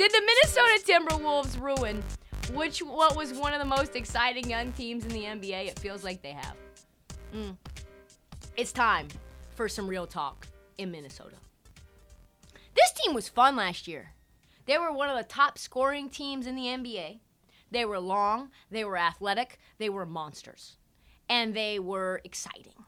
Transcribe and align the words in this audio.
Did 0.00 0.12
the 0.12 0.22
Minnesota 0.22 0.82
Timberwolves 0.86 1.60
ruin 1.60 2.02
which 2.54 2.78
what 2.78 3.16
was 3.16 3.34
one 3.34 3.52
of 3.52 3.58
the 3.58 3.66
most 3.66 3.96
exciting 3.96 4.48
young 4.48 4.72
teams 4.72 5.04
in 5.04 5.10
the 5.10 5.24
NBA? 5.24 5.66
It 5.66 5.78
feels 5.78 6.02
like 6.02 6.22
they 6.22 6.32
have. 6.32 6.56
Mm. 7.34 7.54
It's 8.56 8.72
time 8.72 9.08
for 9.56 9.68
some 9.68 9.86
real 9.86 10.06
talk 10.06 10.46
in 10.78 10.90
Minnesota. 10.90 11.36
This 12.74 12.92
team 12.92 13.12
was 13.12 13.28
fun 13.28 13.56
last 13.56 13.86
year. 13.86 14.12
They 14.64 14.78
were 14.78 14.90
one 14.90 15.10
of 15.10 15.18
the 15.18 15.22
top 15.22 15.58
scoring 15.58 16.08
teams 16.08 16.46
in 16.46 16.56
the 16.56 16.62
NBA. 16.64 17.18
They 17.70 17.84
were 17.84 18.00
long, 18.00 18.52
they 18.70 18.86
were 18.86 18.96
athletic, 18.96 19.58
they 19.76 19.90
were 19.90 20.06
monsters, 20.06 20.78
and 21.28 21.52
they 21.52 21.78
were 21.78 22.22
exciting. 22.24 22.86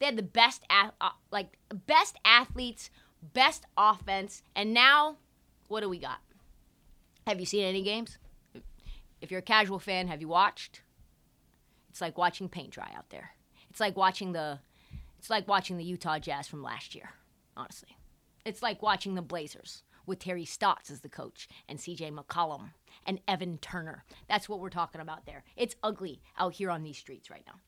They 0.00 0.04
had 0.04 0.18
the 0.18 0.22
best, 0.22 0.64
uh, 0.68 0.90
like 1.30 1.56
best 1.86 2.18
athletes, 2.26 2.90
best 3.32 3.64
offense, 3.78 4.42
and 4.54 4.74
now 4.74 5.16
what 5.74 5.82
do 5.82 5.88
we 5.88 5.98
got? 5.98 6.20
Have 7.26 7.40
you 7.40 7.46
seen 7.46 7.64
any 7.64 7.82
games? 7.82 8.16
If 9.20 9.32
you're 9.32 9.40
a 9.40 9.42
casual 9.42 9.80
fan, 9.80 10.06
have 10.06 10.20
you 10.20 10.28
watched? 10.28 10.82
It's 11.90 12.00
like 12.00 12.16
watching 12.16 12.48
paint 12.48 12.70
dry 12.70 12.88
out 12.96 13.10
there. 13.10 13.32
It's 13.70 13.80
like 13.80 13.96
watching 13.96 14.30
the 14.30 14.60
it's 15.18 15.30
like 15.30 15.48
watching 15.48 15.76
the 15.76 15.82
Utah 15.82 16.20
Jazz 16.20 16.46
from 16.46 16.62
last 16.62 16.94
year, 16.94 17.10
honestly. 17.56 17.96
It's 18.44 18.62
like 18.62 18.82
watching 18.82 19.16
the 19.16 19.22
Blazers 19.22 19.82
with 20.06 20.20
Terry 20.20 20.44
Stotts 20.44 20.92
as 20.92 21.00
the 21.00 21.08
coach 21.08 21.48
and 21.68 21.80
CJ 21.80 22.16
McCollum 22.16 22.70
and 23.04 23.20
Evan 23.26 23.58
Turner. 23.58 24.04
That's 24.28 24.48
what 24.48 24.60
we're 24.60 24.70
talking 24.70 25.00
about 25.00 25.26
there. 25.26 25.42
It's 25.56 25.74
ugly 25.82 26.20
out 26.38 26.52
here 26.52 26.70
on 26.70 26.84
these 26.84 26.98
streets 26.98 27.30
right 27.30 27.44
now. 27.48 27.58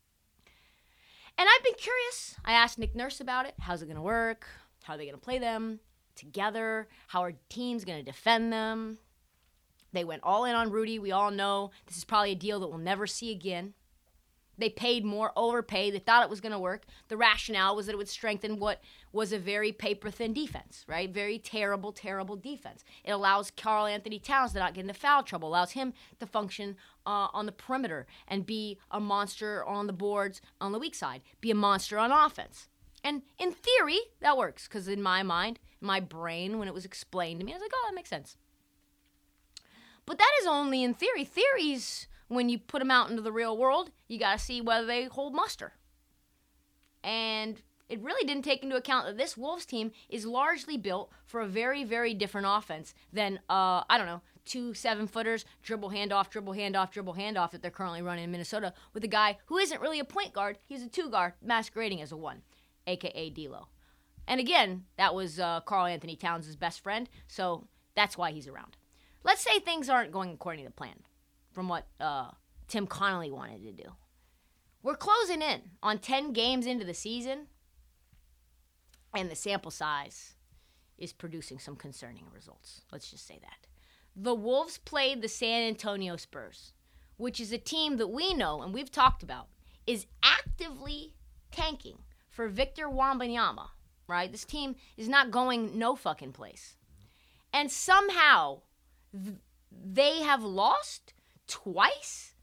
And 1.36 1.48
I've 1.48 1.64
been 1.64 1.74
curious. 1.74 2.36
I 2.44 2.52
asked 2.52 2.78
Nick 2.78 2.94
Nurse 2.94 3.20
about 3.20 3.46
it. 3.46 3.54
How's 3.58 3.82
it 3.82 3.86
going 3.86 3.96
to 3.96 4.02
work? 4.02 4.46
How 4.84 4.94
are 4.94 4.96
they 4.96 5.06
going 5.06 5.18
to 5.18 5.20
play 5.20 5.40
them? 5.40 5.80
Together, 6.16 6.88
how 7.08 7.20
our 7.20 7.34
team's 7.48 7.84
going 7.84 7.98
to 7.98 8.04
defend 8.04 8.52
them. 8.52 8.98
They 9.92 10.04
went 10.04 10.22
all 10.24 10.44
in 10.44 10.54
on 10.54 10.70
Rudy. 10.70 10.98
We 10.98 11.12
all 11.12 11.30
know 11.30 11.70
this 11.86 11.96
is 11.96 12.04
probably 12.04 12.32
a 12.32 12.36
deal 12.36 12.60
that 12.60 12.68
we'll 12.68 12.78
never 12.78 13.06
see 13.06 13.30
again. 13.30 13.74
They 14.58 14.70
paid 14.70 15.04
more, 15.04 15.32
overpaid. 15.36 15.94
They 15.94 15.98
thought 15.98 16.22
it 16.22 16.30
was 16.30 16.40
going 16.40 16.52
to 16.52 16.58
work. 16.58 16.84
The 17.08 17.16
rationale 17.16 17.76
was 17.76 17.86
that 17.86 17.92
it 17.92 17.98
would 17.98 18.08
strengthen 18.08 18.58
what 18.58 18.80
was 19.12 19.32
a 19.32 19.38
very 19.38 19.70
paper 19.70 20.10
thin 20.10 20.32
defense, 20.32 20.84
right? 20.88 21.10
Very 21.10 21.38
terrible, 21.38 21.92
terrible 21.92 22.36
defense. 22.36 22.82
It 23.04 23.10
allows 23.10 23.50
Karl-Anthony 23.50 24.18
Towns 24.18 24.52
to 24.52 24.58
not 24.58 24.74
get 24.74 24.82
into 24.82 24.94
foul 24.94 25.22
trouble, 25.22 25.48
allows 25.48 25.72
him 25.72 25.92
to 26.20 26.26
function 26.26 26.76
uh, 27.04 27.28
on 27.32 27.46
the 27.46 27.52
perimeter 27.52 28.06
and 28.26 28.46
be 28.46 28.78
a 28.90 28.98
monster 28.98 29.64
on 29.64 29.86
the 29.86 29.92
boards 29.92 30.40
on 30.60 30.72
the 30.72 30.78
weak 30.78 30.94
side, 30.94 31.20
be 31.40 31.50
a 31.50 31.54
monster 31.54 31.98
on 31.98 32.10
offense. 32.10 32.68
And 33.04 33.22
in 33.38 33.52
theory, 33.52 34.00
that 34.20 34.36
works 34.36 34.66
because 34.66 34.88
in 34.88 35.02
my 35.02 35.22
mind, 35.22 35.60
my 35.80 36.00
brain, 36.00 36.58
when 36.58 36.68
it 36.68 36.74
was 36.74 36.84
explained 36.84 37.40
to 37.40 37.46
me, 37.46 37.52
I 37.52 37.56
was 37.56 37.62
like, 37.62 37.72
oh, 37.74 37.84
that 37.88 37.94
makes 37.94 38.10
sense. 38.10 38.36
But 40.04 40.18
that 40.18 40.30
is 40.40 40.46
only 40.46 40.82
in 40.84 40.94
theory. 40.94 41.24
Theories, 41.24 42.06
when 42.28 42.48
you 42.48 42.58
put 42.58 42.78
them 42.78 42.90
out 42.90 43.10
into 43.10 43.22
the 43.22 43.32
real 43.32 43.56
world, 43.56 43.90
you 44.08 44.18
got 44.18 44.38
to 44.38 44.44
see 44.44 44.60
whether 44.60 44.86
they 44.86 45.04
hold 45.04 45.34
muster. 45.34 45.72
And 47.02 47.60
it 47.88 48.00
really 48.00 48.26
didn't 48.26 48.44
take 48.44 48.62
into 48.62 48.76
account 48.76 49.06
that 49.06 49.16
this 49.16 49.36
Wolves 49.36 49.66
team 49.66 49.92
is 50.08 50.26
largely 50.26 50.76
built 50.76 51.10
for 51.24 51.40
a 51.40 51.46
very, 51.46 51.84
very 51.84 52.14
different 52.14 52.46
offense 52.48 52.94
than, 53.12 53.38
uh, 53.48 53.82
I 53.88 53.96
don't 53.96 54.06
know, 54.06 54.22
two 54.44 54.74
seven 54.74 55.06
footers, 55.06 55.44
dribble 55.62 55.90
handoff, 55.90 56.30
dribble 56.30 56.54
handoff, 56.54 56.90
dribble 56.90 57.14
handoff 57.14 57.50
that 57.50 57.62
they're 57.62 57.70
currently 57.70 58.02
running 58.02 58.24
in 58.24 58.30
Minnesota 58.30 58.72
with 58.92 59.04
a 59.04 59.08
guy 59.08 59.38
who 59.46 59.58
isn't 59.58 59.80
really 59.80 60.00
a 60.00 60.04
point 60.04 60.32
guard. 60.32 60.58
He's 60.64 60.82
a 60.82 60.88
two 60.88 61.10
guard 61.10 61.34
masquerading 61.42 62.00
as 62.00 62.12
a 62.12 62.16
one 62.16 62.42
aka 62.86 63.30
D'Lo. 63.30 63.66
And 64.26 64.40
again, 64.40 64.84
that 64.96 65.14
was 65.14 65.38
uh, 65.38 65.60
Karl-Anthony 65.60 66.16
Towns' 66.16 66.56
best 66.56 66.80
friend, 66.80 67.08
so 67.28 67.68
that's 67.94 68.18
why 68.18 68.32
he's 68.32 68.48
around. 68.48 68.76
Let's 69.22 69.42
say 69.42 69.58
things 69.58 69.88
aren't 69.88 70.12
going 70.12 70.30
according 70.32 70.64
to 70.64 70.70
plan, 70.70 71.00
from 71.52 71.68
what 71.68 71.86
uh, 72.00 72.30
Tim 72.68 72.86
Connolly 72.86 73.30
wanted 73.30 73.62
to 73.64 73.72
do. 73.72 73.92
We're 74.82 74.96
closing 74.96 75.42
in 75.42 75.62
on 75.82 75.98
10 75.98 76.32
games 76.32 76.66
into 76.66 76.84
the 76.84 76.94
season, 76.94 77.46
and 79.14 79.30
the 79.30 79.36
sample 79.36 79.70
size 79.70 80.34
is 80.98 81.12
producing 81.12 81.58
some 81.58 81.76
concerning 81.76 82.24
results. 82.32 82.82
Let's 82.92 83.10
just 83.10 83.26
say 83.26 83.38
that. 83.42 83.66
The 84.14 84.34
Wolves 84.34 84.78
played 84.78 85.20
the 85.20 85.28
San 85.28 85.62
Antonio 85.62 86.16
Spurs, 86.16 86.72
which 87.16 87.40
is 87.40 87.52
a 87.52 87.58
team 87.58 87.96
that 87.96 88.08
we 88.08 88.32
know 88.32 88.62
and 88.62 88.72
we've 88.72 88.90
talked 88.90 89.22
about 89.22 89.48
is 89.86 90.06
actively 90.22 91.12
tanking 91.50 91.98
for 92.30 92.48
Victor 92.48 92.88
Wembanyama, 92.88 93.68
right? 94.06 94.30
This 94.30 94.44
team 94.44 94.76
is 94.96 95.08
not 95.08 95.30
going 95.30 95.78
no 95.78 95.96
fucking 95.96 96.32
place. 96.32 96.76
And 97.52 97.70
somehow 97.70 98.60
th- 99.12 99.36
they 99.70 100.22
have 100.22 100.42
lost 100.42 101.14
twice 101.46 102.34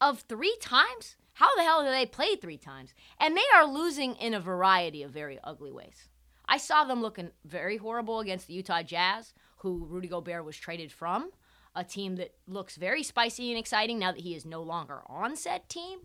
of 0.00 0.20
three 0.20 0.56
times? 0.60 1.16
How 1.34 1.54
the 1.56 1.62
hell 1.62 1.82
do 1.82 1.90
they 1.90 2.06
play 2.06 2.36
three 2.36 2.58
times? 2.58 2.92
And 3.18 3.36
they 3.36 3.42
are 3.54 3.66
losing 3.66 4.16
in 4.16 4.34
a 4.34 4.40
variety 4.40 5.02
of 5.02 5.10
very 5.10 5.38
ugly 5.42 5.72
ways. 5.72 6.08
I 6.46 6.58
saw 6.58 6.84
them 6.84 7.00
looking 7.00 7.30
very 7.44 7.76
horrible 7.76 8.20
against 8.20 8.46
the 8.46 8.54
Utah 8.54 8.82
Jazz, 8.82 9.32
who 9.58 9.86
Rudy 9.86 10.08
Gobert 10.08 10.44
was 10.44 10.56
traded 10.56 10.92
from, 10.92 11.30
a 11.74 11.84
team 11.84 12.16
that 12.16 12.34
looks 12.46 12.76
very 12.76 13.02
spicy 13.02 13.50
and 13.50 13.58
exciting 13.58 13.98
now 13.98 14.12
that 14.12 14.20
he 14.20 14.34
is 14.34 14.44
no 14.44 14.62
longer 14.62 15.02
on 15.06 15.36
said 15.36 15.68
team. 15.68 16.00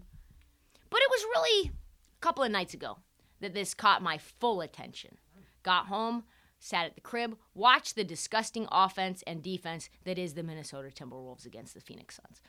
But 0.90 1.02
it 1.02 1.10
was 1.10 1.24
really 1.24 1.70
a 1.70 2.22
couple 2.22 2.44
of 2.44 2.52
nights 2.52 2.74
ago 2.74 3.00
that 3.42 3.54
this 3.54 3.74
caught 3.74 4.02
my 4.02 4.18
full 4.18 4.62
attention. 4.62 5.18
Got 5.64 5.88
home, 5.88 6.24
sat 6.60 6.86
at 6.86 6.96
the 6.96 7.02
crib, 7.02 7.38
watched 7.54 7.96
the 7.96 8.04
disgusting 8.04 8.68
offense 8.72 9.24
and 9.28 9.44
defense 9.44 9.90
that 10.06 10.18
is 10.18 10.34
the 10.34 10.44
Minnesota 10.44 10.90
Timberwolves 10.90 11.46
against 11.46 11.74
the 11.74 11.82
Phoenix 11.82 12.16
Suns. 12.16 12.42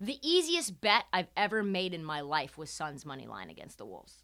The 0.00 0.18
easiest 0.22 0.80
bet 0.80 1.04
I've 1.12 1.30
ever 1.36 1.62
made 1.62 1.92
in 1.92 2.04
my 2.04 2.20
life 2.20 2.56
was 2.56 2.70
Suns 2.70 3.04
money 3.04 3.26
line 3.26 3.50
against 3.50 3.78
the 3.78 3.84
Wolves. 3.84 4.22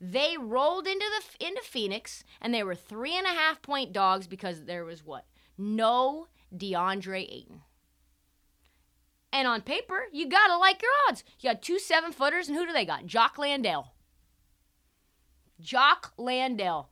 They 0.00 0.36
rolled 0.36 0.86
into 0.86 1.06
the 1.06 1.46
into 1.46 1.62
Phoenix 1.62 2.24
and 2.40 2.52
they 2.52 2.64
were 2.64 2.74
three 2.74 3.16
and 3.16 3.26
a 3.26 3.30
half 3.30 3.62
point 3.62 3.92
dogs 3.92 4.26
because 4.26 4.64
there 4.64 4.84
was 4.84 5.04
what 5.04 5.26
no 5.56 6.26
DeAndre 6.54 7.22
Ayton. 7.22 7.62
And 9.32 9.48
on 9.48 9.62
paper, 9.62 10.06
you 10.12 10.28
gotta 10.28 10.58
like 10.58 10.82
your 10.82 10.90
odds. 11.08 11.24
You 11.40 11.50
got 11.50 11.62
two 11.62 11.78
seven 11.78 12.12
footers, 12.12 12.48
and 12.48 12.56
who 12.56 12.66
do 12.66 12.72
they 12.72 12.84
got? 12.84 13.06
Jock 13.06 13.38
Landale. 13.38 13.92
Jock 15.62 16.12
Landale, 16.16 16.90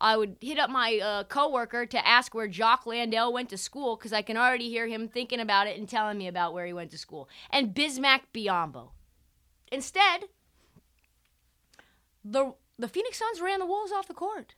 I 0.00 0.16
would 0.16 0.36
hit 0.40 0.58
up 0.58 0.70
my 0.70 0.98
uh, 0.98 1.24
coworker 1.24 1.86
to 1.86 2.06
ask 2.06 2.34
where 2.34 2.48
Jock 2.48 2.86
Landale 2.86 3.32
went 3.32 3.50
to 3.50 3.58
school 3.58 3.96
because 3.96 4.12
I 4.12 4.22
can 4.22 4.36
already 4.36 4.68
hear 4.68 4.86
him 4.86 5.08
thinking 5.08 5.40
about 5.40 5.66
it 5.66 5.78
and 5.78 5.88
telling 5.88 6.18
me 6.18 6.26
about 6.26 6.54
where 6.54 6.66
he 6.66 6.72
went 6.72 6.90
to 6.92 6.98
school. 6.98 7.28
And 7.50 7.74
Bismack 7.74 8.22
Biyombo. 8.34 8.90
Instead, 9.70 10.24
the 12.24 12.54
the 12.78 12.88
Phoenix 12.88 13.18
Suns 13.18 13.40
ran 13.40 13.60
the 13.60 13.66
Wolves 13.66 13.92
off 13.92 14.08
the 14.08 14.14
court. 14.14 14.54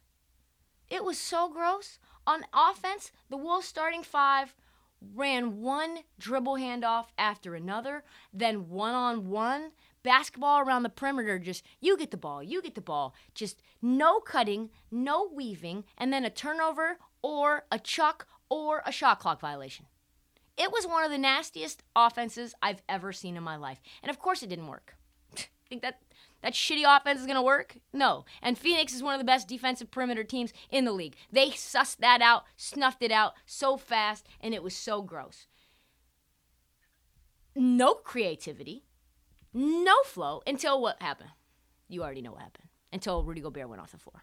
It 0.88 1.04
was 1.04 1.18
so 1.18 1.48
gross. 1.48 1.98
On 2.26 2.44
offense, 2.54 3.12
the 3.28 3.36
Wolves 3.36 3.66
starting 3.66 4.02
five 4.02 4.54
ran 5.14 5.60
one 5.60 5.98
dribble 6.18 6.54
handoff 6.54 7.06
after 7.18 7.54
another, 7.54 8.04
then 8.32 8.68
one 8.70 8.94
on 8.94 9.28
one 9.28 9.72
basketball 10.04 10.60
around 10.60 10.84
the 10.84 10.88
perimeter. 10.88 11.40
Just 11.40 11.64
you 11.80 11.96
get 11.96 12.12
the 12.12 12.16
ball, 12.16 12.40
you 12.40 12.62
get 12.62 12.76
the 12.76 12.80
ball. 12.80 13.16
Just 13.34 13.60
no 13.82 14.20
cutting, 14.20 14.70
no 14.92 15.28
weaving, 15.34 15.84
and 15.98 16.12
then 16.12 16.24
a 16.24 16.30
turnover 16.30 16.98
or 17.22 17.64
a 17.72 17.80
chuck 17.80 18.28
or 18.48 18.82
a 18.86 18.92
shot 18.92 19.18
clock 19.18 19.40
violation. 19.40 19.86
It 20.56 20.70
was 20.70 20.86
one 20.86 21.04
of 21.04 21.10
the 21.10 21.18
nastiest 21.18 21.82
offenses 21.96 22.54
I've 22.62 22.82
ever 22.88 23.12
seen 23.12 23.36
in 23.36 23.42
my 23.42 23.56
life. 23.56 23.80
And 24.02 24.10
of 24.10 24.20
course, 24.20 24.44
it 24.44 24.48
didn't 24.48 24.68
work. 24.68 24.94
Think 25.68 25.82
that 25.82 26.00
that 26.42 26.52
shitty 26.52 26.84
offense 26.86 27.20
is 27.20 27.26
going 27.26 27.36
to 27.36 27.42
work? 27.42 27.78
No. 27.92 28.26
And 28.42 28.58
Phoenix 28.58 28.92
is 28.94 29.02
one 29.02 29.14
of 29.14 29.18
the 29.18 29.24
best 29.24 29.48
defensive 29.48 29.90
perimeter 29.90 30.22
teams 30.22 30.52
in 30.70 30.84
the 30.84 30.92
league. 30.92 31.16
They 31.32 31.48
sussed 31.48 31.96
that 31.96 32.20
out, 32.20 32.44
snuffed 32.54 33.02
it 33.02 33.10
out 33.10 33.32
so 33.46 33.78
fast, 33.78 34.28
and 34.42 34.52
it 34.52 34.62
was 34.62 34.76
so 34.76 35.00
gross. 35.00 35.46
No 37.56 37.94
creativity, 37.94 38.84
no 39.54 39.94
flow 40.04 40.42
until 40.46 40.80
what 40.80 41.00
happened? 41.00 41.30
You 41.88 42.02
already 42.02 42.22
know 42.22 42.32
what 42.32 42.42
happened. 42.42 42.68
Until 42.92 43.24
Rudy 43.24 43.40
Gobert 43.40 43.68
went 43.68 43.80
off 43.80 43.92
the 43.92 43.98
floor. 43.98 44.22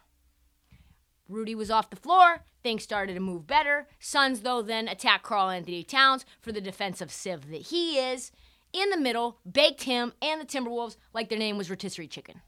Rudy 1.28 1.54
was 1.54 1.70
off 1.70 1.90
the 1.90 1.96
floor. 1.96 2.44
Things 2.62 2.82
started 2.82 3.14
to 3.14 3.20
move 3.20 3.46
better. 3.46 3.86
Suns, 3.98 4.40
though, 4.40 4.62
then 4.62 4.88
attacked 4.88 5.24
Karl-Anthony 5.24 5.82
Towns 5.82 6.24
for 6.40 6.52
the 6.52 6.60
defensive 6.60 7.10
sieve 7.10 7.50
that 7.50 7.62
he 7.62 7.98
is. 7.98 8.32
In 8.72 8.90
the 8.90 8.98
middle, 8.98 9.38
baked 9.50 9.84
him 9.84 10.12
and 10.20 10.40
the 10.40 10.46
Timberwolves 10.46 10.96
like 11.12 11.28
their 11.28 11.38
name 11.38 11.58
was 11.58 11.70
rotisserie 11.70 12.08
chicken. 12.08 12.40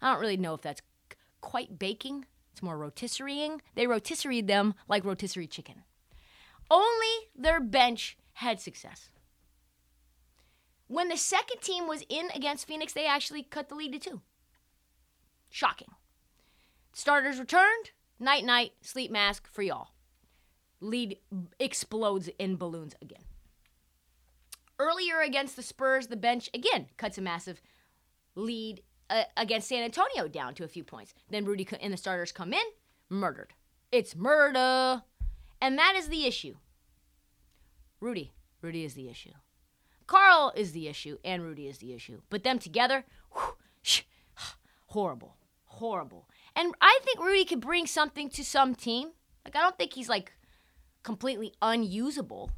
I 0.00 0.12
don't 0.12 0.20
really 0.20 0.36
know 0.36 0.54
if 0.54 0.62
that's 0.62 0.82
quite 1.40 1.78
baking. 1.78 2.26
It's 2.52 2.62
more 2.62 2.76
rotisserieing. 2.76 3.60
They 3.74 3.86
rotisseried 3.86 4.46
them 4.46 4.74
like 4.88 5.04
rotisserie 5.04 5.46
chicken. 5.46 5.82
Only 6.70 7.30
their 7.34 7.60
bench 7.60 8.16
had 8.34 8.60
success. 8.60 9.08
When 10.88 11.08
the 11.08 11.16
second 11.16 11.60
team 11.60 11.86
was 11.86 12.02
in 12.08 12.28
against 12.34 12.66
Phoenix, 12.66 12.92
they 12.92 13.06
actually 13.06 13.42
cut 13.42 13.68
the 13.68 13.74
lead 13.74 13.92
to 13.92 13.98
two. 13.98 14.22
Shocking. 15.50 15.88
Starters 16.92 17.38
returned. 17.38 17.90
Night, 18.18 18.44
night, 18.44 18.72
sleep 18.80 19.10
mask 19.10 19.46
for 19.52 19.62
y'all. 19.62 19.90
Lead 20.80 21.18
explodes 21.60 22.28
in 22.38 22.56
balloons 22.56 22.94
again. 23.00 23.22
Earlier 24.78 25.20
against 25.20 25.56
the 25.56 25.62
Spurs, 25.62 26.06
the 26.06 26.16
bench 26.16 26.48
again 26.54 26.86
cuts 26.96 27.18
a 27.18 27.22
massive 27.22 27.60
lead 28.34 28.82
uh, 29.10 29.24
against 29.36 29.68
San 29.68 29.82
Antonio 29.82 30.26
down 30.28 30.54
to 30.54 30.64
a 30.64 30.68
few 30.68 30.84
points. 30.84 31.14
Then 31.28 31.44
Rudy 31.44 31.66
and 31.80 31.92
the 31.92 31.96
starters 31.96 32.32
come 32.32 32.52
in, 32.52 32.64
murdered. 33.08 33.52
It's 33.92 34.16
murder. 34.16 35.02
And 35.60 35.78
that 35.78 35.94
is 35.96 36.08
the 36.08 36.26
issue. 36.26 36.56
Rudy. 38.00 38.32
Rudy 38.62 38.84
is 38.84 38.94
the 38.94 39.08
issue. 39.08 39.32
Karl 40.08 40.52
is 40.56 40.72
the 40.72 40.88
issue, 40.88 41.18
and 41.22 41.44
Rudy 41.44 41.68
is 41.68 41.78
the 41.78 41.92
issue. 41.92 42.22
But 42.30 42.42
them 42.42 42.58
together, 42.58 43.04
whew, 43.32 43.54
sh- 43.82 44.02
horrible, 44.86 45.36
horrible. 45.64 46.28
And 46.56 46.74
I 46.80 46.98
think 47.04 47.20
Rudy 47.20 47.44
could 47.44 47.60
bring 47.60 47.86
something 47.86 48.28
to 48.30 48.42
some 48.42 48.74
team. 48.74 49.12
Like 49.44 49.54
I 49.54 49.60
don't 49.60 49.78
think 49.78 49.92
he's 49.92 50.08
like 50.08 50.32
completely 51.04 51.52
unusable. 51.62 52.50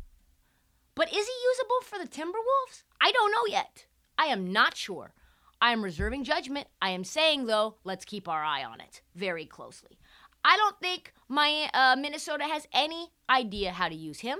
But 0.94 1.08
is 1.08 1.26
he 1.26 1.32
usable 1.44 1.80
for 1.84 1.98
the 1.98 2.08
Timberwolves? 2.08 2.84
I 3.00 3.12
don't 3.12 3.32
know 3.32 3.52
yet. 3.52 3.86
I 4.16 4.26
am 4.26 4.52
not 4.52 4.76
sure. 4.76 5.12
I 5.60 5.72
am 5.72 5.84
reserving 5.84 6.24
judgment. 6.24 6.68
I 6.80 6.90
am 6.90 7.04
saying 7.04 7.46
though, 7.46 7.76
let's 7.84 8.04
keep 8.04 8.28
our 8.28 8.42
eye 8.44 8.64
on 8.64 8.80
it 8.80 9.02
very 9.14 9.44
closely. 9.44 9.98
I 10.44 10.56
don't 10.56 10.78
think 10.80 11.12
my 11.28 11.68
uh, 11.74 11.96
Minnesota 11.98 12.44
has 12.44 12.66
any 12.72 13.08
idea 13.28 13.72
how 13.72 13.88
to 13.88 13.94
use 13.94 14.20
him 14.20 14.38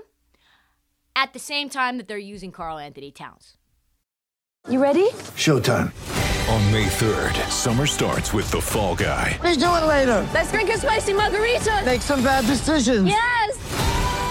at 1.15 1.33
the 1.33 1.39
same 1.39 1.69
time 1.69 1.97
that 1.97 2.07
they're 2.07 2.17
using 2.17 2.51
Karl-Anthony 2.51 3.11
Towns. 3.11 3.57
You 4.69 4.81
ready? 4.81 5.09
Showtime. 5.37 5.91
On 6.49 6.71
May 6.71 6.85
3rd, 6.85 7.49
summer 7.49 7.85
starts 7.85 8.33
with 8.33 8.51
The 8.51 8.61
Fall 8.61 8.95
Guy. 8.95 9.39
Let's 9.41 9.57
do 9.57 9.65
it 9.65 9.85
later. 9.85 10.27
Let's 10.33 10.51
drink 10.51 10.69
a 10.69 10.77
spicy 10.77 11.13
margarita. 11.13 11.81
Make 11.85 12.01
some 12.01 12.23
bad 12.23 12.45
decisions. 12.45 13.07
Yes. 13.07 13.40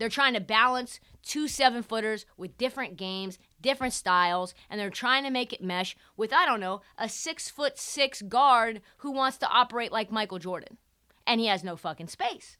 They're 0.00 0.08
trying 0.08 0.32
to 0.32 0.40
balance 0.40 0.98
two 1.22 1.46
seven 1.46 1.82
footers 1.82 2.24
with 2.38 2.56
different 2.56 2.96
games, 2.96 3.38
different 3.60 3.92
styles, 3.92 4.54
and 4.70 4.80
they're 4.80 4.88
trying 4.88 5.24
to 5.24 5.30
make 5.30 5.52
it 5.52 5.62
mesh 5.62 5.94
with, 6.16 6.32
I 6.32 6.46
don't 6.46 6.58
know, 6.58 6.80
a 6.96 7.06
six 7.06 7.50
foot 7.50 7.78
six 7.78 8.22
guard 8.22 8.80
who 8.98 9.10
wants 9.10 9.36
to 9.36 9.48
operate 9.48 9.92
like 9.92 10.10
Michael 10.10 10.38
Jordan. 10.38 10.78
And 11.26 11.38
he 11.38 11.48
has 11.48 11.62
no 11.62 11.76
fucking 11.76 12.08
space. 12.08 12.56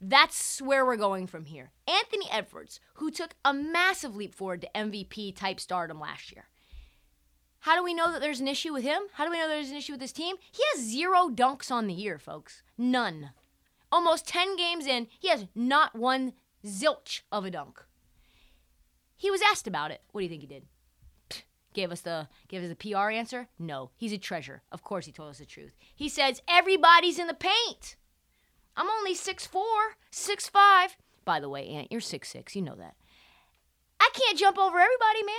That's 0.00 0.62
where 0.62 0.86
we're 0.86 0.96
going 0.96 1.26
from 1.26 1.44
here. 1.44 1.72
Anthony 1.86 2.26
Edwards, 2.30 2.80
who 2.94 3.10
took 3.10 3.34
a 3.44 3.52
massive 3.52 4.16
leap 4.16 4.34
forward 4.34 4.62
to 4.62 4.70
MVP 4.74 5.36
type 5.36 5.60
stardom 5.60 6.00
last 6.00 6.32
year. 6.32 6.48
How 7.60 7.76
do 7.76 7.84
we 7.84 7.92
know 7.92 8.10
that 8.12 8.22
there's 8.22 8.40
an 8.40 8.48
issue 8.48 8.72
with 8.72 8.82
him? 8.82 9.02
How 9.12 9.26
do 9.26 9.30
we 9.30 9.38
know 9.38 9.46
there's 9.46 9.70
an 9.70 9.76
issue 9.76 9.92
with 9.92 10.00
his 10.00 10.12
team? 10.12 10.36
He 10.50 10.62
has 10.72 10.82
zero 10.82 11.28
dunks 11.28 11.70
on 11.70 11.86
the 11.86 11.92
year, 11.92 12.18
folks. 12.18 12.62
None. 12.78 13.32
Almost 13.92 14.26
10 14.26 14.56
games 14.56 14.86
in, 14.86 15.06
he 15.18 15.28
has 15.28 15.46
not 15.54 15.94
one 15.94 16.32
zilch 16.64 17.22
of 17.30 17.44
a 17.44 17.50
dunk. 17.50 17.84
He 19.16 19.30
was 19.30 19.42
asked 19.42 19.66
about 19.66 19.90
it. 19.90 20.00
What 20.10 20.20
do 20.20 20.24
you 20.24 20.28
think 20.30 20.42
he 20.42 20.46
did? 20.46 20.64
Gave 21.74 21.92
us 21.92 22.00
the 22.00 22.28
gave 22.48 22.62
us 22.62 22.68
the 22.68 22.92
PR 22.92 23.10
answer? 23.10 23.48
No, 23.58 23.90
he's 23.96 24.12
a 24.12 24.18
treasure. 24.18 24.62
Of 24.70 24.82
course 24.82 25.06
he 25.06 25.12
told 25.12 25.30
us 25.30 25.38
the 25.38 25.46
truth. 25.46 25.76
He 25.94 26.08
says 26.08 26.42
everybody's 26.48 27.18
in 27.18 27.28
the 27.28 27.34
paint. 27.34 27.96
I'm 28.76 28.88
only 28.88 29.14
6'4", 29.14 29.48
6'5". 30.10 30.88
By 31.24 31.40
the 31.40 31.48
way, 31.48 31.68
Ant, 31.68 31.92
you're 31.92 32.00
6'6", 32.00 32.54
you 32.54 32.62
know 32.62 32.74
that. 32.74 32.94
I 34.00 34.10
can't 34.14 34.38
jump 34.38 34.58
over 34.58 34.78
everybody, 34.78 35.22
man. 35.24 35.34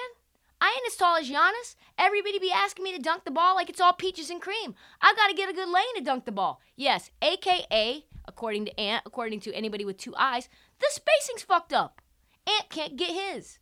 I 0.62 0.68
ain't 0.68 0.88
as 0.88 0.96
tall 0.96 1.18
as 1.18 1.30
Giannis. 1.30 1.75
Everybody 1.98 2.39
be 2.39 2.51
asking 2.51 2.86
me 2.86 2.96
to 2.96 3.01
dunk 3.01 3.25
the 3.25 3.32
ball 3.32 3.56
like 3.56 3.70
it's 3.70 3.82
all 3.82 3.92
peaches 3.92 4.30
and 4.30 4.42
cream. 4.42 4.75
I 5.01 5.13
got 5.13 5.27
to 5.27 5.34
get 5.34 5.50
a 5.50 5.53
good 5.53 5.68
lane 5.68 5.96
to 5.98 6.01
dunk 6.01 6.24
the 6.24 6.32
ball. 6.32 6.62
Yes, 6.77 7.12
AKA, 7.22 8.06
according 8.25 8.65
to 8.65 8.80
Ant, 8.80 9.03
according 9.06 9.42
to 9.42 9.53
anybody 9.53 9.84
with 9.84 9.98
two 9.98 10.15
eyes, 10.18 10.48
the 10.84 10.92
spacing's 10.92 11.44
fucked 11.44 11.74
up. 11.74 12.02
Ant 12.46 12.70
can't 12.70 12.96
get 12.96 13.10
his. 13.10 13.60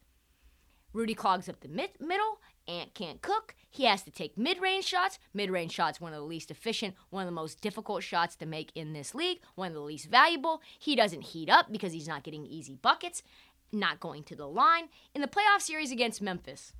Rudy 0.93 1.13
clogs 1.13 1.47
up 1.47 1.61
the 1.61 1.67
mid- 1.67 2.01
middle. 2.01 2.41
Ant 2.67 2.93
can't 2.93 3.21
cook. 3.21 3.55
He 3.69 3.85
has 3.85 4.03
to 4.03 4.11
take 4.11 4.37
mid-range 4.37 4.85
shots. 4.85 5.19
Mid-range 5.33 5.71
shots, 5.71 6.01
one 6.01 6.13
of 6.13 6.19
the 6.19 6.25
least 6.25 6.51
efficient, 6.51 6.95
one 7.09 7.23
of 7.23 7.27
the 7.27 7.31
most 7.31 7.61
difficult 7.61 8.03
shots 8.03 8.35
to 8.37 8.45
make 8.45 8.71
in 8.75 8.93
this 8.93 9.15
league, 9.15 9.39
one 9.55 9.69
of 9.69 9.73
the 9.73 9.81
least 9.81 10.09
valuable. 10.09 10.61
He 10.79 10.95
doesn't 10.95 11.21
heat 11.21 11.49
up 11.49 11.71
because 11.71 11.93
he's 11.93 12.07
not 12.07 12.23
getting 12.23 12.45
easy 12.45 12.75
buckets, 12.75 13.23
not 13.71 13.99
going 13.99 14.23
to 14.25 14.35
the 14.35 14.47
line. 14.47 14.89
In 15.15 15.21
the 15.21 15.27
playoff 15.27 15.61
series 15.61 15.91
against 15.91 16.21
Memphis, 16.21 16.73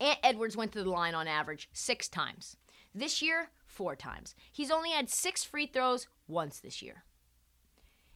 Ant 0.00 0.18
Edwards 0.22 0.56
went 0.56 0.72
to 0.72 0.82
the 0.82 0.90
line 0.90 1.14
on 1.14 1.26
average 1.26 1.68
six 1.72 2.08
times. 2.08 2.56
This 2.94 3.22
year, 3.22 3.50
four 3.66 3.96
times. 3.96 4.34
He's 4.52 4.70
only 4.70 4.90
had 4.90 5.10
six 5.10 5.42
free 5.42 5.66
throws 5.66 6.08
once 6.28 6.60
this 6.60 6.82
year. 6.82 7.04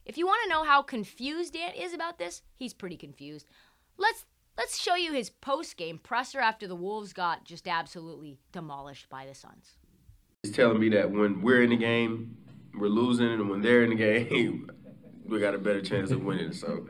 If 0.05 0.17
you 0.17 0.25
want 0.25 0.41
to 0.43 0.49
know 0.49 0.63
how 0.63 0.81
confused 0.81 1.55
Ant 1.55 1.75
is 1.75 1.93
about 1.93 2.17
this, 2.17 2.41
he's 2.55 2.73
pretty 2.73 2.97
confused. 2.97 3.45
Let's 3.97 4.25
let's 4.57 4.79
show 4.79 4.95
you 4.95 5.13
his 5.13 5.29
post-game 5.29 5.99
presser 5.99 6.39
after 6.39 6.67
the 6.67 6.75
Wolves 6.75 7.13
got 7.13 7.45
just 7.45 7.67
absolutely 7.67 8.39
demolished 8.51 9.09
by 9.09 9.25
the 9.25 9.35
Suns. 9.35 9.77
He's 10.43 10.53
telling 10.53 10.79
me 10.79 10.89
that 10.89 11.11
when 11.11 11.41
we're 11.41 11.63
in 11.63 11.69
the 11.69 11.77
game, 11.77 12.37
we're 12.73 12.87
losing, 12.87 13.27
and 13.27 13.49
when 13.49 13.61
they're 13.61 13.83
in 13.83 13.91
the 13.91 13.95
game, 13.95 14.71
we 15.25 15.39
got 15.39 15.53
a 15.53 15.59
better 15.59 15.81
chance 15.81 16.11
of 16.11 16.23
winning. 16.23 16.51
So 16.51 16.87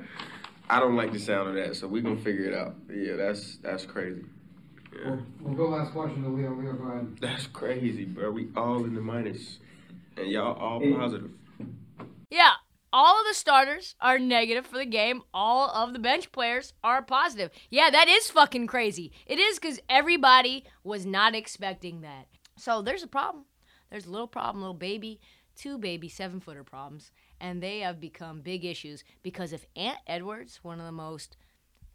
I 0.69 0.79
don't 0.79 0.95
like 0.95 1.11
the 1.11 1.19
sound 1.19 1.49
of 1.49 1.55
that. 1.55 1.75
So 1.75 1.87
we're 1.87 2.01
gonna 2.01 2.15
figure 2.17 2.45
it 2.45 2.53
out. 2.53 2.75
Yeah, 2.89 3.17
that's 3.17 3.57
that's 3.57 3.85
crazy. 3.85 4.23
Yeah. 4.97 5.17
We'll 5.39 5.55
go 5.55 5.69
last 5.69 5.91
question 5.91 6.23
to 6.23 6.29
Leo. 6.29 6.53
Leo, 6.53 6.73
go 6.73 6.83
ahead. 6.91 7.17
That's 7.19 7.47
crazy, 7.47 8.05
bro. 8.05 8.31
We 8.31 8.49
all 8.55 8.83
in 8.85 8.95
the 8.95 9.01
minus, 9.01 9.59
and 10.17 10.27
y'all 10.29 10.57
all 10.57 10.79
positive. 10.79 11.31
All 12.93 13.21
of 13.21 13.25
the 13.25 13.33
starters 13.33 13.95
are 14.01 14.19
negative 14.19 14.65
for 14.65 14.77
the 14.77 14.85
game. 14.85 15.21
All 15.33 15.69
of 15.69 15.93
the 15.93 15.99
bench 15.99 16.31
players 16.33 16.73
are 16.83 17.01
positive. 17.01 17.49
Yeah, 17.69 17.89
that 17.89 18.09
is 18.09 18.29
fucking 18.29 18.67
crazy. 18.67 19.13
It 19.25 19.39
is 19.39 19.59
because 19.59 19.79
everybody 19.87 20.65
was 20.83 21.05
not 21.05 21.33
expecting 21.33 22.01
that. 22.01 22.27
So 22.57 22.81
there's 22.81 23.03
a 23.03 23.07
problem. 23.07 23.45
There's 23.89 24.05
a 24.05 24.11
little 24.11 24.27
problem, 24.27 24.61
little 24.61 24.73
baby, 24.73 25.21
two 25.55 25.77
baby 25.77 26.09
seven 26.09 26.41
footer 26.41 26.65
problems. 26.65 27.11
And 27.39 27.63
they 27.63 27.79
have 27.79 28.01
become 28.01 28.41
big 28.41 28.65
issues 28.65 29.05
because 29.23 29.53
if 29.53 29.65
Ant 29.75 29.99
Edwards, 30.05 30.59
one 30.61 30.79
of 30.79 30.85
the 30.85 30.91
most 30.91 31.37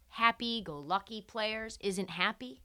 happy 0.09 0.61
go 0.63 0.79
lucky 0.79 1.21
players, 1.21 1.77
isn't 1.79 2.09
happy, 2.09 2.63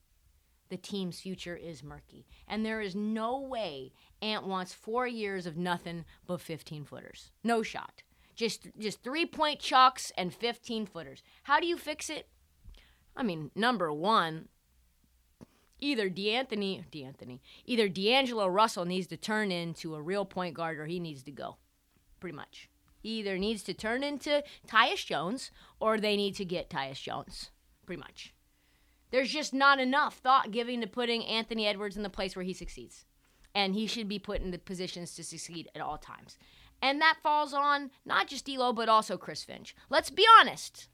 the 0.70 0.78
team's 0.78 1.20
future 1.20 1.54
is 1.54 1.82
murky. 1.82 2.26
And 2.48 2.64
there 2.64 2.80
is 2.80 2.96
no 2.96 3.38
way 3.40 3.92
Ant 4.22 4.46
wants 4.46 4.72
four 4.72 5.06
years 5.06 5.44
of 5.44 5.58
nothing 5.58 6.06
but 6.26 6.40
15 6.40 6.86
footers. 6.86 7.30
No 7.44 7.62
shot. 7.62 8.02
Just 8.34 8.68
just 8.78 9.02
three 9.02 9.26
point 9.26 9.60
chucks 9.60 10.12
and 10.16 10.32
15 10.32 10.86
footers. 10.86 11.22
How 11.44 11.60
do 11.60 11.66
you 11.66 11.76
fix 11.76 12.08
it? 12.08 12.28
I 13.14 13.22
mean, 13.22 13.50
number 13.54 13.92
one, 13.92 14.48
either 15.78 16.08
D'Anthony, 16.08 16.84
D'Anthony, 16.90 17.42
either 17.66 17.88
D'Angelo 17.88 18.46
Russell 18.46 18.84
needs 18.84 19.06
to 19.08 19.16
turn 19.16 19.50
into 19.50 19.94
a 19.94 20.02
real 20.02 20.24
point 20.24 20.54
guard 20.54 20.78
or 20.78 20.86
he 20.86 20.98
needs 20.98 21.22
to 21.24 21.30
go. 21.30 21.56
Pretty 22.20 22.36
much. 22.36 22.70
He 23.02 23.18
either 23.18 23.36
needs 23.36 23.62
to 23.64 23.74
turn 23.74 24.02
into 24.02 24.44
Tyus 24.66 25.04
Jones 25.04 25.50
or 25.80 25.98
they 25.98 26.16
need 26.16 26.36
to 26.36 26.44
get 26.44 26.70
Tyus 26.70 27.02
Jones. 27.02 27.50
Pretty 27.84 28.00
much. 28.00 28.32
There's 29.10 29.30
just 29.30 29.52
not 29.52 29.78
enough 29.80 30.18
thought 30.18 30.52
giving 30.52 30.80
to 30.80 30.86
putting 30.86 31.24
Anthony 31.26 31.66
Edwards 31.66 31.96
in 31.96 32.02
the 32.02 32.08
place 32.08 32.34
where 32.34 32.44
he 32.44 32.54
succeeds. 32.54 33.04
And 33.54 33.74
he 33.74 33.86
should 33.86 34.08
be 34.08 34.18
put 34.18 34.40
in 34.40 34.52
the 34.52 34.58
positions 34.58 35.14
to 35.16 35.24
succeed 35.24 35.68
at 35.74 35.82
all 35.82 35.98
times. 35.98 36.38
And 36.82 37.00
that 37.00 37.18
falls 37.22 37.54
on 37.54 37.92
not 38.04 38.26
just 38.26 38.44
D'Lo, 38.44 38.72
but 38.72 38.88
also 38.88 39.16
Chris 39.16 39.44
Finch. 39.44 39.74
Let's 39.88 40.10
be 40.10 40.26
honest. 40.40 40.88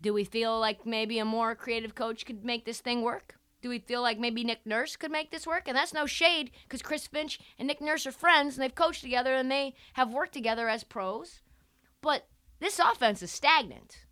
Do 0.00 0.14
we 0.14 0.24
feel 0.24 0.60
like 0.60 0.86
maybe 0.86 1.18
a 1.18 1.24
more 1.24 1.56
creative 1.56 1.96
coach 1.96 2.24
could 2.24 2.44
make 2.44 2.64
this 2.64 2.80
thing 2.80 3.02
work? 3.02 3.34
Do 3.62 3.68
we 3.68 3.80
feel 3.80 4.02
like 4.02 4.18
maybe 4.18 4.44
Nick 4.44 4.64
Nurse 4.64 4.94
could 4.94 5.10
make 5.10 5.30
this 5.30 5.46
work? 5.46 5.66
And 5.66 5.76
that's 5.76 5.94
no 5.94 6.06
shade 6.06 6.50
because 6.62 6.82
Chris 6.82 7.06
Finch 7.06 7.40
and 7.58 7.66
Nick 7.66 7.80
Nurse 7.80 8.06
are 8.06 8.12
friends 8.12 8.54
and 8.54 8.62
they've 8.62 8.74
coached 8.74 9.02
together 9.02 9.34
and 9.34 9.50
they 9.50 9.74
have 9.94 10.12
worked 10.12 10.34
together 10.34 10.68
as 10.68 10.84
pros. 10.84 11.40
But 12.00 12.28
this 12.60 12.78
offense 12.78 13.22
is 13.22 13.30
stagnant. 13.30 14.04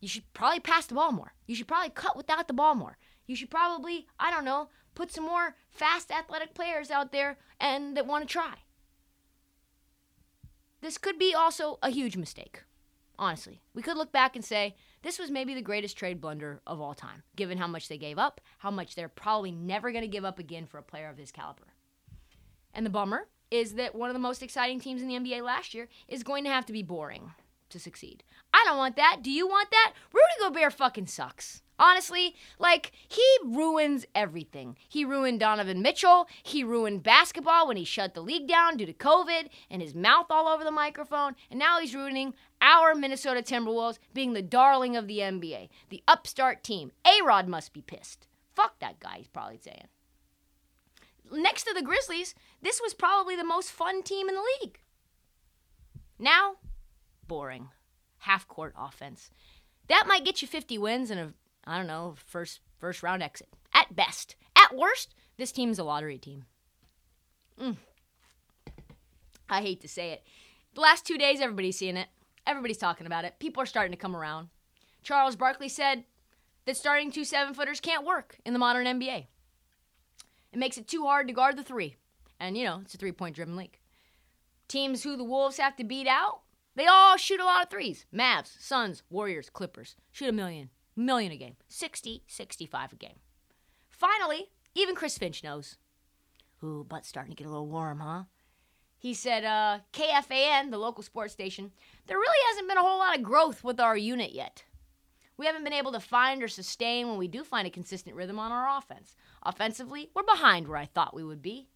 You 0.00 0.08
should 0.08 0.32
probably 0.34 0.60
pass 0.60 0.86
the 0.86 0.96
ball 0.96 1.12
more. 1.12 1.34
You 1.46 1.54
should 1.54 1.68
probably 1.68 1.90
cut 1.90 2.16
without 2.16 2.48
the 2.48 2.54
ball 2.54 2.74
more. 2.74 2.98
You 3.26 3.36
should 3.36 3.50
probably, 3.50 4.06
I 4.18 4.30
don't 4.30 4.44
know, 4.44 4.68
put 4.94 5.12
some 5.12 5.24
more 5.24 5.54
fast 5.70 6.10
athletic 6.10 6.54
players 6.54 6.90
out 6.90 7.12
there 7.12 7.38
and 7.60 7.96
that 7.96 8.06
want 8.06 8.26
to 8.26 8.32
try. 8.32 8.54
This 10.80 10.98
could 10.98 11.18
be 11.18 11.34
also 11.34 11.78
a 11.82 11.90
huge 11.90 12.16
mistake. 12.16 12.62
Honestly, 13.18 13.60
we 13.74 13.82
could 13.82 13.96
look 13.96 14.12
back 14.12 14.36
and 14.36 14.44
say 14.44 14.76
this 15.02 15.18
was 15.18 15.30
maybe 15.30 15.54
the 15.54 15.62
greatest 15.62 15.96
trade 15.96 16.20
blunder 16.20 16.60
of 16.66 16.80
all 16.80 16.94
time, 16.94 17.24
given 17.34 17.58
how 17.58 17.66
much 17.66 17.88
they 17.88 17.98
gave 17.98 18.18
up, 18.18 18.40
how 18.58 18.70
much 18.70 18.94
they're 18.94 19.08
probably 19.08 19.50
never 19.50 19.90
going 19.90 20.02
to 20.02 20.08
give 20.08 20.24
up 20.24 20.38
again 20.38 20.66
for 20.66 20.78
a 20.78 20.82
player 20.82 21.08
of 21.08 21.18
his 21.18 21.32
caliber. 21.32 21.74
And 22.72 22.86
the 22.86 22.90
bummer 22.90 23.26
is 23.50 23.74
that 23.74 23.94
one 23.94 24.08
of 24.08 24.14
the 24.14 24.20
most 24.20 24.42
exciting 24.42 24.78
teams 24.78 25.02
in 25.02 25.08
the 25.08 25.14
NBA 25.14 25.42
last 25.42 25.74
year 25.74 25.88
is 26.06 26.22
going 26.22 26.44
to 26.44 26.50
have 26.50 26.66
to 26.66 26.72
be 26.72 26.82
boring 26.82 27.32
to 27.70 27.80
succeed. 27.80 28.22
I 28.54 28.62
don't 28.64 28.78
want 28.78 28.96
that. 28.96 29.18
Do 29.22 29.30
you 29.30 29.48
want 29.48 29.70
that? 29.70 29.94
Rudy 30.12 30.34
Gobert 30.40 30.74
fucking 30.74 31.06
sucks. 31.06 31.62
Honestly, 31.78 32.34
like, 32.58 32.92
he 33.06 33.24
ruins 33.44 34.04
everything. 34.14 34.76
He 34.88 35.04
ruined 35.04 35.40
Donovan 35.40 35.80
Mitchell. 35.80 36.28
He 36.42 36.64
ruined 36.64 37.02
basketball 37.02 37.68
when 37.68 37.76
he 37.76 37.84
shut 37.84 38.14
the 38.14 38.20
league 38.20 38.48
down 38.48 38.76
due 38.76 38.86
to 38.86 38.92
COVID 38.92 39.48
and 39.70 39.80
his 39.80 39.94
mouth 39.94 40.26
all 40.30 40.48
over 40.48 40.64
the 40.64 40.70
microphone. 40.70 41.36
And 41.50 41.58
now 41.58 41.78
he's 41.78 41.94
ruining 41.94 42.34
our 42.60 42.94
Minnesota 42.94 43.42
Timberwolves 43.42 43.98
being 44.12 44.32
the 44.32 44.42
darling 44.42 44.96
of 44.96 45.06
the 45.06 45.18
NBA, 45.18 45.68
the 45.88 46.02
upstart 46.08 46.64
team. 46.64 46.90
A 47.06 47.24
Rod 47.24 47.46
must 47.46 47.72
be 47.72 47.82
pissed. 47.82 48.26
Fuck 48.54 48.80
that 48.80 48.98
guy, 48.98 49.18
he's 49.18 49.28
probably 49.28 49.58
saying. 49.58 49.86
Next 51.30 51.64
to 51.64 51.74
the 51.74 51.82
Grizzlies, 51.82 52.34
this 52.60 52.80
was 52.82 52.94
probably 52.94 53.36
the 53.36 53.44
most 53.44 53.70
fun 53.70 54.02
team 54.02 54.28
in 54.28 54.34
the 54.34 54.44
league. 54.60 54.80
Now, 56.18 56.56
boring. 57.26 57.68
Half 58.22 58.48
court 58.48 58.74
offense. 58.76 59.30
That 59.88 60.06
might 60.08 60.24
get 60.24 60.42
you 60.42 60.48
50 60.48 60.76
wins 60.78 61.10
and 61.10 61.20
a 61.20 61.32
I 61.68 61.76
don't 61.76 61.86
know, 61.86 62.14
first 62.26 62.60
first 62.78 63.02
round 63.02 63.22
exit. 63.22 63.48
At 63.74 63.94
best. 63.94 64.36
At 64.56 64.74
worst, 64.74 65.14
this 65.36 65.52
team's 65.52 65.78
a 65.78 65.84
lottery 65.84 66.16
team. 66.16 66.46
Mm. 67.60 67.76
I 69.50 69.60
hate 69.60 69.82
to 69.82 69.88
say 69.88 70.12
it. 70.12 70.22
The 70.74 70.80
last 70.80 71.04
two 71.04 71.18
days, 71.18 71.40
everybody's 71.40 71.78
seeing 71.78 71.98
it. 71.98 72.08
Everybody's 72.46 72.78
talking 72.78 73.06
about 73.06 73.26
it. 73.26 73.34
People 73.38 73.62
are 73.62 73.66
starting 73.66 73.92
to 73.92 73.98
come 73.98 74.16
around. 74.16 74.48
Charles 75.02 75.36
Barkley 75.36 75.68
said 75.68 76.04
that 76.64 76.76
starting 76.76 77.10
two 77.10 77.24
seven 77.24 77.52
footers 77.52 77.80
can't 77.80 78.06
work 78.06 78.38
in 78.46 78.54
the 78.54 78.58
modern 78.58 78.86
NBA. 78.86 79.26
It 80.52 80.58
makes 80.58 80.78
it 80.78 80.88
too 80.88 81.04
hard 81.04 81.28
to 81.28 81.34
guard 81.34 81.58
the 81.58 81.62
three. 81.62 81.96
And, 82.40 82.56
you 82.56 82.64
know, 82.64 82.80
it's 82.82 82.94
a 82.94 82.98
three 82.98 83.12
point 83.12 83.36
driven 83.36 83.56
league. 83.56 83.78
Teams 84.68 85.02
who 85.02 85.16
the 85.16 85.24
Wolves 85.24 85.58
have 85.58 85.76
to 85.76 85.84
beat 85.84 86.06
out, 86.06 86.40
they 86.76 86.86
all 86.86 87.16
shoot 87.18 87.40
a 87.40 87.44
lot 87.44 87.64
of 87.64 87.70
threes. 87.70 88.06
Mavs, 88.14 88.58
Suns, 88.58 89.02
Warriors, 89.10 89.50
Clippers. 89.50 89.96
Shoot 90.12 90.30
a 90.30 90.32
million 90.32 90.70
million 90.98 91.32
a 91.32 91.36
game. 91.36 91.56
60 91.68 92.24
65 92.26 92.92
a 92.92 92.96
game. 92.96 93.20
Finally 93.88 94.50
even 94.74 94.94
chris 94.94 95.16
finch 95.16 95.42
knows. 95.42 95.76
Ooh 96.62 96.84
butt's 96.88 97.08
starting 97.08 97.30
to 97.30 97.36
get 97.36 97.46
a 97.46 97.50
little 97.50 97.68
warm 97.68 98.00
huh? 98.00 98.24
He 98.98 99.14
said 99.14 99.44
uh, 99.44 99.78
kfan 99.92 100.70
the 100.70 100.78
local 100.78 101.02
sports 101.02 101.32
station 101.32 101.72
there 102.06 102.18
really 102.18 102.38
hasn't 102.50 102.68
been 102.68 102.78
a 102.78 102.82
whole 102.82 102.98
lot 102.98 103.16
of 103.16 103.22
growth 103.22 103.62
with 103.64 103.80
our 103.80 103.96
unit 103.96 104.32
yet. 104.32 104.64
We 105.36 105.46
haven't 105.46 105.62
been 105.62 105.72
able 105.72 105.92
to 105.92 106.00
find 106.00 106.42
or 106.42 106.48
sustain 106.48 107.06
when 107.06 107.16
we 107.16 107.28
do 107.28 107.44
find 107.44 107.66
a 107.66 107.70
consistent 107.70 108.16
rhythm 108.16 108.40
on 108.40 108.50
our 108.50 108.76
offense. 108.76 109.14
Offensively 109.44 110.10
we're 110.14 110.24
behind 110.24 110.66
where 110.66 110.78
i 110.78 110.86
thought 110.86 111.14
we 111.14 111.24
would 111.24 111.42
be. 111.42 111.68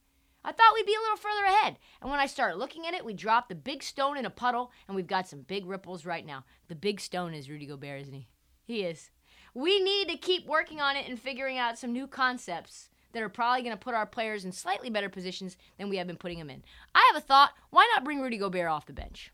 I 0.45 0.53
thought 0.53 0.75
we'd 0.75 0.87
be 0.87 0.95
a 0.95 1.01
little 1.01 1.17
further 1.17 1.45
ahead. 1.45 1.79
And 2.01 2.11
when 2.11 2.19
I 2.19 2.27
started 2.27 2.57
looking 2.57 2.87
at 2.87 2.95
it, 2.95 3.05
we 3.05 3.15
dropped 3.15 3.49
the 3.49 3.55
big 3.55 3.83
stone 3.83 4.17
in 4.17 4.27
a 4.27 4.31
puddle, 4.31 4.73
and 4.89 4.97
we've 4.97 5.07
got 5.07 5.29
some 5.29 5.43
big 5.43 5.67
ripples 5.67 6.05
right 6.05 6.27
now. 6.27 6.45
The 6.69 6.75
big 6.75 7.01
stone 7.01 7.33
is 7.33 7.49
Rudy 7.49 7.67
Gobert, 7.67 8.01
isn't 8.01 8.15
he? 8.15 8.27
He 8.73 8.85
is. 8.85 9.11
We 9.53 9.83
need 9.83 10.09
to 10.09 10.17
keep 10.17 10.47
working 10.47 10.81
on 10.81 10.97
it 10.97 11.07
and 11.07 11.21
figuring 11.21 11.59
out 11.59 11.79
some 11.79 11.93
new 11.93 12.07
concepts 12.07 12.89
that 13.13 13.23
are 13.23 13.29
probably 13.29 13.61
going 13.61 13.77
to 13.77 13.85
put 13.85 13.93
our 13.95 14.07
players 14.07 14.47
in 14.47 14.53
slightly 14.53 14.89
better 14.89 15.11
positions 15.11 15.59
than 15.77 15.91
we 15.91 15.99
have 15.99 16.07
been 16.07 16.17
putting 16.17 16.39
them 16.39 16.49
in. 16.49 16.63
I 16.95 17.11
have 17.13 17.23
a 17.23 17.27
thought. 17.27 17.51
Why 17.69 17.87
not 17.95 18.03
bring 18.03 18.23
Rudy 18.23 18.39
Gobert 18.39 18.71
off 18.71 18.87
the 18.87 18.95
bench? 18.95 19.31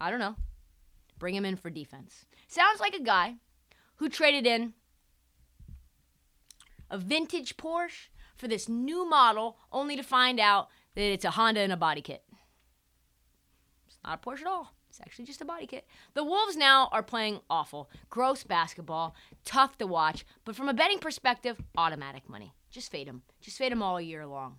I 0.00 0.10
don't 0.10 0.18
know. 0.18 0.36
Bring 1.18 1.34
him 1.34 1.44
in 1.44 1.56
for 1.56 1.68
defense. 1.68 2.24
Sounds 2.48 2.80
like 2.80 2.94
a 2.94 3.02
guy 3.02 3.34
who 3.96 4.08
traded 4.08 4.46
in 4.46 4.72
a 6.88 6.96
vintage 6.96 7.58
Porsche 7.58 8.08
for 8.34 8.48
this 8.48 8.66
new 8.66 9.06
model 9.06 9.58
only 9.70 9.94
to 9.94 10.02
find 10.02 10.40
out 10.40 10.68
that 10.94 11.02
it's 11.02 11.26
a 11.26 11.32
Honda 11.32 11.60
in 11.60 11.70
a 11.70 11.76
body 11.76 12.00
kit. 12.00 12.24
It's 13.86 13.98
not 14.02 14.20
a 14.24 14.26
Porsche 14.26 14.40
at 14.40 14.46
all. 14.46 14.72
Actually 15.00 15.24
just 15.24 15.40
a 15.40 15.44
body 15.44 15.66
kit. 15.66 15.86
The 16.14 16.24
Wolves 16.24 16.56
now 16.56 16.88
are 16.92 17.02
playing 17.02 17.40
awful, 17.48 17.90
gross 18.08 18.44
basketball, 18.44 19.14
tough 19.44 19.78
to 19.78 19.86
watch, 19.86 20.24
but 20.44 20.54
from 20.56 20.68
a 20.68 20.74
betting 20.74 20.98
perspective, 20.98 21.60
automatic 21.76 22.28
money. 22.28 22.54
Just 22.70 22.90
fade 22.90 23.08
them. 23.08 23.22
Just 23.40 23.58
fade 23.58 23.72
them 23.72 23.82
all 23.82 24.00
year 24.00 24.26
long. 24.26 24.58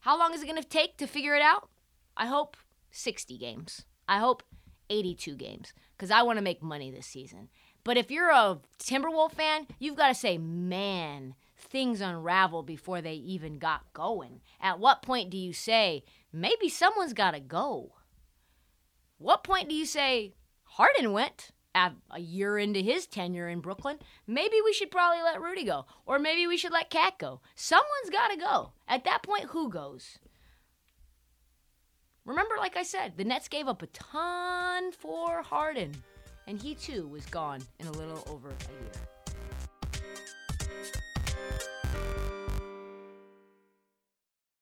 How 0.00 0.18
long 0.18 0.34
is 0.34 0.42
it 0.42 0.46
going 0.46 0.60
to 0.60 0.68
take 0.68 0.96
to 0.96 1.06
figure 1.06 1.34
it 1.34 1.42
out? 1.42 1.68
I 2.16 2.26
hope 2.26 2.56
60 2.90 3.38
games. 3.38 3.84
I 4.08 4.18
hope 4.18 4.42
82 4.90 5.36
games 5.36 5.72
because 5.96 6.10
I 6.10 6.22
want 6.22 6.38
to 6.38 6.42
make 6.42 6.62
money 6.62 6.90
this 6.90 7.06
season. 7.06 7.48
But 7.84 7.96
if 7.96 8.10
you're 8.10 8.30
a 8.30 8.58
Timberwolf 8.78 9.32
fan, 9.32 9.66
you've 9.78 9.96
got 9.96 10.08
to 10.08 10.14
say, 10.14 10.38
man, 10.38 11.34
things 11.56 12.00
unravel 12.00 12.62
before 12.62 13.00
they 13.00 13.14
even 13.14 13.58
got 13.58 13.92
going. 13.92 14.40
At 14.60 14.78
what 14.78 15.02
point 15.02 15.30
do 15.30 15.38
you 15.38 15.52
say, 15.52 16.04
maybe 16.32 16.68
someone's 16.68 17.12
got 17.12 17.32
to 17.32 17.40
go? 17.40 17.92
What 19.22 19.44
point 19.44 19.68
do 19.68 19.74
you 19.76 19.86
say 19.86 20.34
Harden 20.64 21.12
went 21.12 21.52
a 21.76 22.18
year 22.18 22.58
into 22.58 22.80
his 22.80 23.06
tenure 23.06 23.48
in 23.48 23.60
Brooklyn? 23.60 24.00
Maybe 24.26 24.56
we 24.64 24.72
should 24.72 24.90
probably 24.90 25.22
let 25.22 25.40
Rudy 25.40 25.62
go, 25.62 25.86
or 26.06 26.18
maybe 26.18 26.48
we 26.48 26.56
should 26.56 26.72
let 26.72 26.90
KAT 26.90 27.20
go. 27.20 27.40
Someone's 27.54 28.10
got 28.10 28.32
to 28.32 28.36
go. 28.36 28.72
At 28.88 29.04
that 29.04 29.22
point, 29.22 29.44
who 29.44 29.70
goes? 29.70 30.18
Remember, 32.24 32.56
like 32.58 32.76
I 32.76 32.82
said, 32.82 33.16
the 33.16 33.22
Nets 33.22 33.46
gave 33.46 33.68
up 33.68 33.82
a 33.82 33.86
ton 33.86 34.90
for 34.90 35.40
Harden, 35.42 35.94
and 36.48 36.60
he 36.60 36.74
too 36.74 37.06
was 37.06 37.24
gone 37.26 37.62
in 37.78 37.86
a 37.86 37.92
little 37.92 38.24
over 38.28 38.48
a 38.48 38.72
year. 38.72 38.90